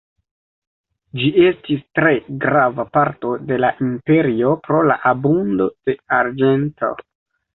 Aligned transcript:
Ĝi 1.19 1.27
estis 1.49 1.81
tre 1.99 2.13
grava 2.45 2.85
parto 2.97 3.35
de 3.51 3.59
la 3.65 3.69
imperio 3.89 4.53
pro 4.69 4.81
la 4.93 4.97
abundo 5.13 5.71
de 5.91 5.95
arĝento. 6.21 6.93